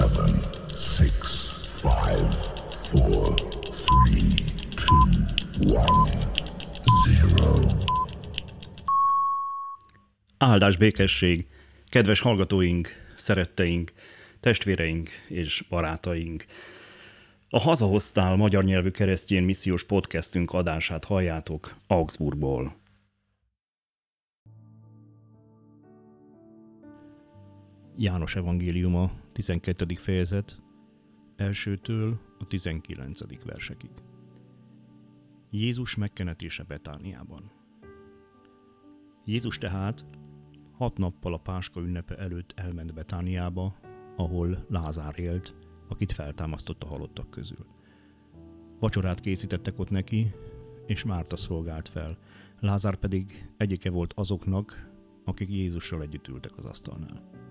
[0.00, 0.34] seven,
[0.74, 1.50] six,
[1.82, 2.34] five,
[2.70, 3.34] four,
[3.84, 4.34] three,
[4.76, 6.10] two, one,
[7.06, 7.58] zero.
[10.38, 11.46] Áldás békesség!
[11.88, 13.90] Kedves hallgatóink, szeretteink,
[14.40, 16.44] testvéreink és barátaink!
[17.50, 22.79] A Hazahoztál magyar nyelvű keresztjén missziós podcastünk adását halljátok Augsburgból.
[28.02, 29.94] János evangéliuma, 12.
[29.94, 30.62] fejezet,
[31.36, 33.44] elsőtől a 19.
[33.44, 33.90] versekig.
[35.50, 37.50] Jézus megkenetése Betániában.
[39.24, 40.04] Jézus tehát
[40.72, 43.76] hat nappal a Páska ünnepe előtt elment Betániába,
[44.16, 45.54] ahol Lázár élt,
[45.88, 47.66] akit feltámasztott a halottak közül.
[48.78, 50.32] Vacsorát készítettek ott neki,
[50.86, 52.18] és Márta szolgált fel.
[52.60, 54.90] Lázár pedig egyike volt azoknak,
[55.24, 57.48] akik Jézussal együtt ültek az asztalnál.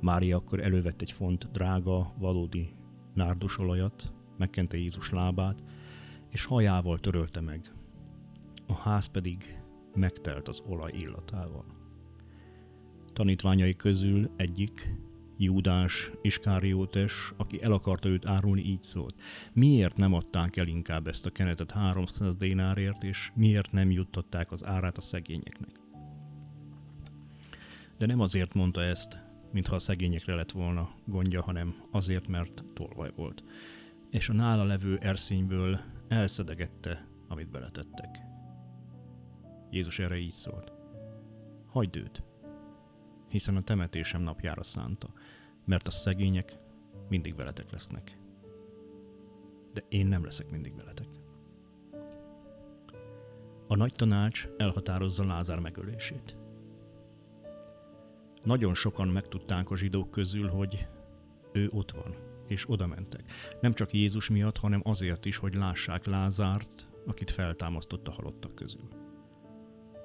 [0.00, 2.68] Mária akkor elővett egy font drága, valódi
[3.14, 5.64] nárdusolajat, megkente Jézus lábát,
[6.28, 7.72] és hajával törölte meg.
[8.66, 9.58] A ház pedig
[9.94, 11.64] megtelt az olaj illatával.
[13.12, 14.94] Tanítványai közül egyik,
[15.36, 19.14] Júdás Iskáriótes, aki el akarta őt árulni, így szólt.
[19.52, 24.64] Miért nem adták el inkább ezt a kenetet 300 dénárért, és miért nem juttatták az
[24.64, 25.80] árát a szegényeknek?
[27.98, 33.12] De nem azért mondta ezt, mintha a szegényekre lett volna gondja, hanem azért, mert tolvaj
[33.16, 33.44] volt.
[34.10, 38.18] És a nála levő erszényből elszedegette, amit beletettek.
[39.70, 40.72] Jézus erre így szólt.
[41.66, 42.22] Hagyd őt,
[43.28, 45.12] hiszen a temetésem napjára szánta,
[45.64, 46.58] mert a szegények
[47.08, 48.18] mindig veletek lesznek.
[49.72, 51.08] De én nem leszek mindig veletek.
[53.66, 56.36] A nagy tanács elhatározza Lázár megölését.
[58.44, 60.88] Nagyon sokan megtudták a zsidók közül, hogy
[61.52, 62.14] ő ott van,
[62.46, 63.24] és oda mentek.
[63.60, 68.88] Nem csak Jézus miatt, hanem azért is, hogy lássák Lázárt, akit feltámasztott a halottak közül.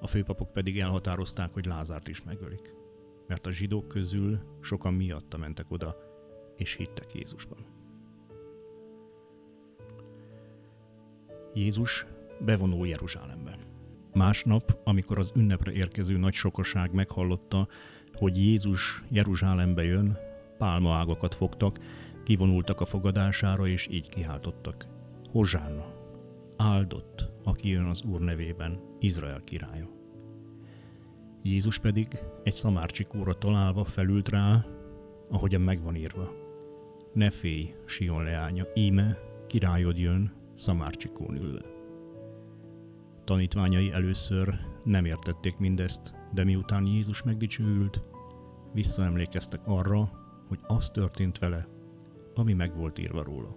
[0.00, 2.74] A főpapok pedig elhatározták, hogy Lázárt is megölik,
[3.26, 5.96] mert a zsidók közül sokan miatta mentek oda,
[6.56, 7.66] és hittek Jézusban.
[11.54, 12.06] Jézus
[12.40, 13.58] bevonul Jeruzsálembe.
[14.16, 17.68] Másnap, amikor az ünnepre érkező nagy sokaság meghallotta,
[18.12, 20.18] hogy Jézus Jeruzsálembe jön,
[20.58, 21.78] pálmaágakat fogtak,
[22.24, 24.86] kivonultak a fogadására, és így kiáltottak.
[25.30, 25.84] Hozsánna,
[26.56, 29.88] áldott, aki jön az Úr nevében, Izrael királya.
[31.42, 34.66] Jézus pedig egy szamárcsikóra találva felült rá,
[35.30, 36.32] ahogyan megvan írva.
[37.12, 41.75] Ne félj, Sion leánya, íme, királyod jön, szamárcsikón ülve.
[43.26, 48.02] Tanítványai először nem értették mindezt, de miután Jézus megdicsőült,
[48.72, 50.10] visszaemlékeztek arra,
[50.48, 51.68] hogy az történt vele,
[52.34, 53.56] ami meg volt írva róla.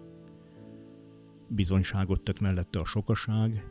[1.48, 3.68] Bizonyságot tett mellette a sokaság,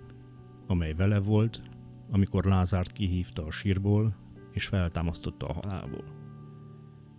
[0.66, 1.62] amely vele volt,
[2.10, 4.16] amikor Lázárt kihívta a sírból,
[4.52, 6.04] és feltámasztotta a halálból.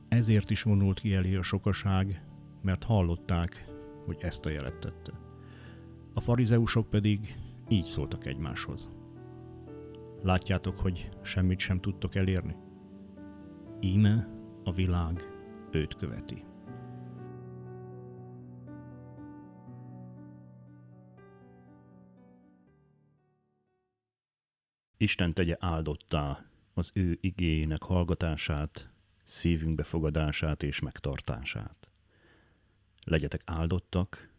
[0.08, 2.26] Ezért is vonult ki elé a sokaság,
[2.62, 3.66] mert hallották,
[4.06, 5.12] hogy ezt a jelet tette.
[6.14, 7.36] A farizeusok pedig
[7.70, 8.90] így szóltak egymáshoz.
[10.22, 12.56] Látjátok, hogy semmit sem tudtok elérni?
[13.80, 14.28] Íme
[14.64, 15.22] a világ
[15.72, 16.44] őt követi.
[24.98, 28.90] Isten tegye áldottá az ő igényének hallgatását,
[29.24, 31.90] szívünk befogadását és megtartását.
[33.04, 34.30] Legyetek áldottak,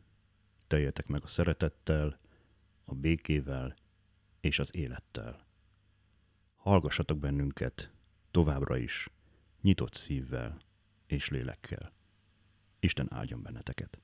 [0.66, 2.16] teljetek meg a szeretettel,
[2.91, 3.75] a békével
[4.41, 5.47] és az élettel.
[6.57, 7.92] Hallgassatok bennünket
[8.31, 9.09] továbbra is,
[9.60, 10.59] nyitott szívvel
[11.07, 11.92] és lélekkel.
[12.81, 14.01] Isten áldjon benneteket!